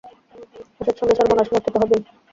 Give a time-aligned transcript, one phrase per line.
[0.79, 2.01] অসৎ সঙ্গে সর্বনাশ, মরতে তো হবেই।